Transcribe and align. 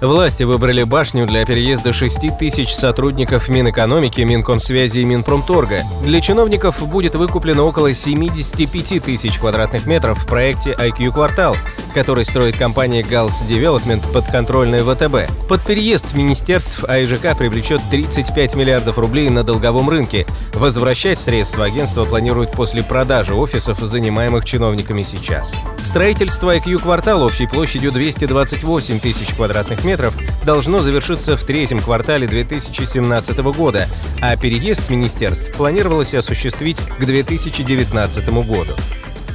Власти 0.00 0.44
выбрали 0.44 0.84
башню 0.84 1.26
для 1.26 1.44
переезда 1.44 1.92
6 1.92 2.38
тысяч 2.38 2.72
сотрудников 2.72 3.48
Минэкономики, 3.48 4.20
Минкомсвязи 4.20 5.00
и 5.00 5.04
Минпромторга. 5.04 5.82
Для 6.04 6.20
чиновников 6.20 6.86
будет 6.88 7.16
выкуплено 7.16 7.66
около 7.66 7.92
75 7.92 9.02
тысяч 9.02 9.38
квадратных 9.38 9.86
метров 9.86 10.22
в 10.22 10.26
проекте 10.28 10.70
IQ 10.70 11.10
«Квартал», 11.10 11.56
который 11.94 12.24
строит 12.24 12.56
компания 12.56 13.02
Gals 13.02 13.32
Development 13.50 14.00
подконтрольная 14.12 14.84
ВТБ. 14.84 15.48
Под 15.48 15.62
переезд 15.62 16.14
министерств 16.14 16.84
АИЖК 16.84 17.36
привлечет 17.36 17.80
35 17.90 18.54
миллиардов 18.54 18.98
рублей 18.98 19.28
на 19.30 19.42
долговом 19.42 19.90
рынке. 19.90 20.26
Возвращать 20.54 21.18
средства 21.18 21.64
агентство 21.64 22.04
планирует 22.04 22.52
после 22.52 22.84
продажи 22.84 23.34
офисов, 23.34 23.80
занимаемых 23.80 24.44
чиновниками 24.44 25.02
сейчас. 25.02 25.52
Строительство 25.82 26.54
IQ 26.54 26.82
«Квартал» 26.82 27.22
общей 27.22 27.48
площадью 27.48 27.90
228 27.90 29.00
тысяч 29.00 29.34
квадратных 29.34 29.78
метров 29.78 29.87
должно 30.44 30.80
завершиться 30.80 31.36
в 31.36 31.44
третьем 31.44 31.78
квартале 31.78 32.26
2017 32.26 33.38
года, 33.38 33.86
а 34.20 34.36
переезд 34.36 34.90
министерств 34.90 35.52
планировалось 35.52 36.14
осуществить 36.14 36.78
к 36.98 37.04
2019 37.04 38.28
году. 38.44 38.72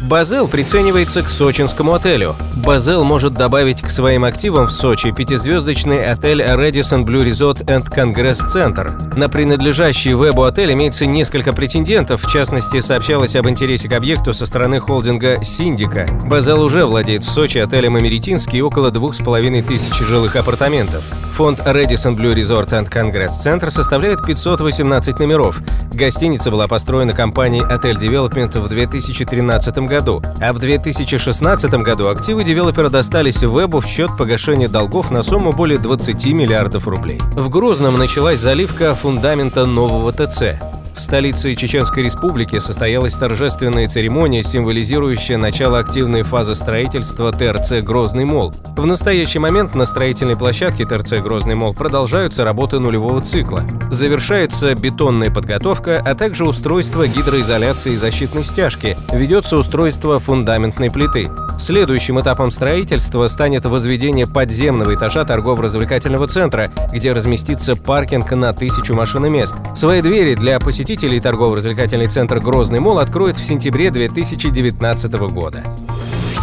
Базел 0.03 0.49
приценивается 0.49 1.23
к 1.23 1.29
сочинскому 1.29 1.93
отелю. 1.93 2.35
Базел 2.57 3.05
может 3.05 3.33
добавить 3.33 3.81
к 3.81 3.89
своим 3.89 4.25
активам 4.25 4.67
в 4.67 4.71
Сочи 4.73 5.11
пятизвездочный 5.11 5.99
отель 5.99 6.41
Radisson 6.41 7.05
Blue 7.05 7.23
Resort 7.23 7.65
and 7.65 7.85
Congress 7.85 8.39
Center. 8.53 9.17
На 9.17 9.29
принадлежащий 9.29 10.13
вебу 10.13 10.43
отель 10.43 10.73
имеется 10.73 11.05
несколько 11.05 11.53
претендентов, 11.53 12.21
в 12.21 12.29
частности, 12.29 12.81
сообщалось 12.81 13.37
об 13.37 13.47
интересе 13.47 13.87
к 13.87 13.93
объекту 13.93 14.33
со 14.33 14.45
стороны 14.45 14.79
холдинга 14.79 15.41
«Синдика». 15.41 16.05
Базел 16.25 16.61
уже 16.61 16.85
владеет 16.85 17.23
в 17.23 17.31
Сочи 17.31 17.59
отелем 17.59 17.95
«Америтинский» 17.95 18.61
около 18.61 18.91
двух 18.91 19.15
с 19.15 19.19
половиной 19.19 19.61
тысяч 19.61 19.97
жилых 19.99 20.35
апартаментов. 20.35 21.03
Фонд 21.33 21.61
Radisson 21.61 22.15
Blue 22.15 22.35
Resort 22.35 22.69
and 22.69 22.89
Congress 22.91 23.31
Center 23.43 23.71
составляет 23.71 24.23
518 24.23 25.19
номеров. 25.19 25.61
Гостиница 25.91 26.51
была 26.51 26.67
построена 26.67 27.13
компанией 27.13 27.63
Hotel 27.63 27.95
Development 27.95 28.59
в 28.59 28.67
2013 28.69 29.77
году, 29.79 30.21
а 30.39 30.53
в 30.53 30.59
2016 30.59 31.71
году 31.73 32.09
активы 32.09 32.43
девелопера 32.43 32.89
достались 32.89 33.41
Вебу 33.41 33.79
в 33.79 33.85
счет 33.87 34.11
погашения 34.15 34.69
долгов 34.69 35.09
на 35.09 35.23
сумму 35.23 35.51
более 35.51 35.79
20 35.79 36.23
миллиардов 36.27 36.87
рублей. 36.87 37.19
В 37.33 37.49
Грозном 37.49 37.97
началась 37.97 38.39
заливка 38.39 38.93
фундамента 38.93 39.65
нового 39.65 40.11
ТЦ. 40.13 40.59
В 40.95 40.99
столице 40.99 41.55
Чеченской 41.55 42.03
Республики 42.03 42.59
состоялась 42.59 43.13
торжественная 43.13 43.87
церемония, 43.87 44.43
символизирующая 44.43 45.37
начало 45.37 45.79
активной 45.79 46.21
фазы 46.21 46.55
строительства 46.55 47.31
ТРЦ 47.31 47.83
«Грозный 47.83 48.25
мол». 48.25 48.53
В 48.77 48.85
настоящий 48.85 49.39
момент 49.39 49.73
на 49.75 49.85
строительной 49.85 50.35
площадке 50.35 50.85
ТРЦ 50.85 51.13
«Грозный 51.21 51.55
мол» 51.55 51.73
продолжаются 51.73 52.43
работы 52.43 52.79
нулевого 52.79 53.21
цикла. 53.21 53.63
Завершается 53.91 54.75
бетонная 54.75 55.31
подготовка, 55.31 56.01
а 56.03 56.15
также 56.15 56.45
устройство 56.45 57.07
гидроизоляции 57.07 57.93
и 57.93 57.97
защитной 57.97 58.43
стяжки. 58.43 58.95
Ведется 59.11 59.57
устройство 59.57 60.19
фундаментной 60.19 60.91
плиты. 60.91 61.27
Следующим 61.63 62.19
этапом 62.19 62.51
строительства 62.51 63.25
станет 63.29 63.65
возведение 63.65 64.27
подземного 64.27 64.95
этажа 64.95 65.23
торгово-развлекательного 65.23 66.27
центра, 66.27 66.69
где 66.91 67.13
разместится 67.13 67.77
паркинг 67.77 68.29
на 68.33 68.51
тысячу 68.51 68.93
машиномест. 68.93 69.55
Свои 69.73 70.01
двери 70.01 70.35
для 70.35 70.59
посетителей 70.59 71.21
торгово-развлекательный 71.21 72.07
центр 72.07 72.41
«Грозный 72.41 72.81
мол» 72.81 72.99
откроет 72.99 73.37
в 73.37 73.45
сентябре 73.45 73.91
2019 73.91 75.13
года. 75.31 75.63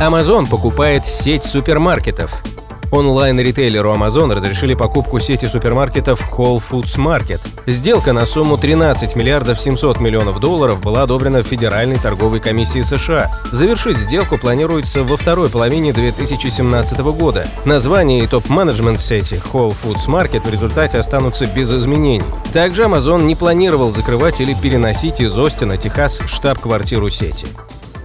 Amazon 0.00 0.48
покупает 0.48 1.04
сеть 1.04 1.44
супермаркетов. 1.44 2.42
Онлайн-ритейлеру 2.90 3.92
Amazon 3.92 4.34
разрешили 4.34 4.74
покупку 4.74 5.20
сети 5.20 5.46
супермаркетов 5.46 6.20
Whole 6.32 6.60
Foods 6.60 6.96
Market. 6.98 7.40
Сделка 7.66 8.12
на 8.12 8.26
сумму 8.26 8.58
13 8.58 9.14
миллиардов 9.14 9.60
700 9.60 10.00
миллионов 10.00 10.40
долларов 10.40 10.80
была 10.80 11.02
одобрена 11.02 11.44
Федеральной 11.44 11.98
торговой 11.98 12.40
комиссией 12.40 12.82
США. 12.82 13.30
Завершить 13.52 13.96
сделку 13.96 14.38
планируется 14.38 15.04
во 15.04 15.16
второй 15.16 15.48
половине 15.50 15.92
2017 15.92 16.98
года. 16.98 17.46
Название 17.64 18.24
и 18.24 18.26
топ-менеджмент 18.26 19.00
сети 19.00 19.40
Whole 19.52 19.74
Foods 19.84 20.08
Market 20.08 20.46
в 20.46 20.50
результате 20.50 20.98
останутся 20.98 21.46
без 21.46 21.72
изменений. 21.72 22.24
Также 22.52 22.82
Amazon 22.82 23.22
не 23.22 23.36
планировал 23.36 23.92
закрывать 23.92 24.40
или 24.40 24.54
переносить 24.54 25.20
из 25.20 25.38
Остина, 25.38 25.76
Техас, 25.76 26.20
штаб-квартиру 26.26 27.08
сети. 27.08 27.46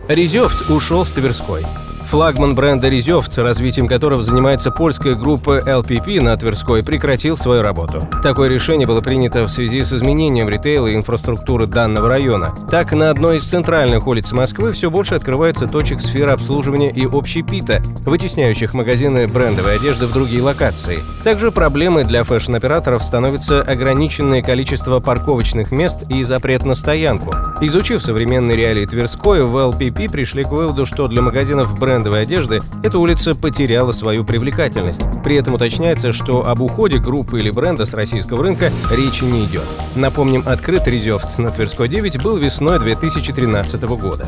Резёфт 0.08 0.70
ушел 0.70 1.04
с 1.04 1.10
Тверской. 1.10 1.66
Флагман 2.16 2.56
бренда 2.56 2.88
«Резёфт», 2.88 3.38
развитием 3.38 3.90
которого 3.90 4.24
занимается 4.24 4.72
польская 4.72 5.16
группа 5.16 5.60
LPP 5.60 6.22
на 6.22 6.38
Тверской, 6.38 6.82
прекратил 6.82 7.36
свою 7.36 7.62
работу. 7.62 8.08
Такое 8.24 8.48
решение 8.48 8.88
было 8.88 9.02
принято 9.02 9.44
в 9.44 9.50
связи 9.50 9.84
с 9.84 9.92
изменением 9.92 10.48
ритейла 10.48 10.88
и 10.88 10.96
инфраструктуры 10.96 11.68
данного 11.68 12.08
района. 12.08 12.56
Так, 12.72 12.94
на 12.94 13.10
одной 13.10 13.40
из 13.40 13.44
центральных 13.44 14.08
улиц 14.08 14.32
Москвы 14.32 14.72
все 14.72 14.90
больше 14.90 15.16
открывается 15.16 15.68
точек 15.68 16.00
сферы 16.00 16.32
обслуживания 16.32 16.90
и 16.90 17.06
общепита, 17.06 17.84
вытесняющих 18.06 18.74
магазины 18.74 19.28
брендовой 19.28 19.76
одежды 19.76 20.06
в 20.06 20.14
другие 20.14 20.42
локации. 20.42 21.00
Также 21.26 21.52
проблемой 21.52 22.06
для 22.06 22.24
фэшн-операторов 22.24 23.04
становится 23.04 23.60
ограниченное 23.60 24.42
количество 24.42 25.02
парковочных 25.02 25.72
мест 25.72 26.10
и 26.10 26.24
запрет 26.24 26.64
на 26.64 26.76
стоянку. 26.76 27.36
Изучив 27.60 28.02
современные 28.02 28.56
реалии 28.56 28.86
Тверской, 28.86 29.44
в 29.44 29.54
LPP 29.58 30.10
пришли 30.10 30.46
к 30.46 30.52
выводу, 30.52 30.86
что 30.86 31.10
для 31.10 31.22
магазинов 31.22 31.78
бренда 31.78 32.05
брендовой 32.06 32.22
одежды, 32.22 32.60
эта 32.84 33.00
улица 33.00 33.34
потеряла 33.34 33.92
свою 33.92 34.24
привлекательность. 34.24 35.02
При 35.24 35.38
этом 35.38 35.56
уточняется, 35.56 36.14
что 36.14 36.48
об 36.48 36.62
уходе 36.62 37.00
группы 37.00 37.40
или 37.40 37.50
бренда 37.50 37.86
с 37.86 37.94
российского 37.94 38.44
рынка 38.44 38.72
речи 38.92 39.24
не 39.24 39.46
идет. 39.46 39.66
Напомним, 39.96 40.44
открыт 40.46 40.88
резерв 40.88 41.40
на 41.40 41.50
Тверской 41.50 41.88
9 41.88 42.22
был 42.22 42.38
весной 42.38 42.80
2013 42.80 43.82
года. 43.84 44.28